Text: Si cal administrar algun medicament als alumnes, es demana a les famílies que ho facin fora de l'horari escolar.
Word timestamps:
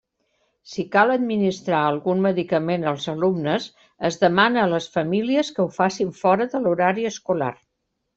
Si 0.69 0.83
cal 0.93 1.11
administrar 1.15 1.81
algun 1.89 2.23
medicament 2.25 2.85
als 2.91 3.05
alumnes, 3.13 3.67
es 4.09 4.17
demana 4.23 4.63
a 4.63 4.71
les 4.71 4.87
famílies 4.99 5.53
que 5.59 5.63
ho 5.65 5.69
facin 5.77 6.15
fora 6.23 6.49
de 6.55 6.63
l'horari 6.65 7.07
escolar. 7.11 7.53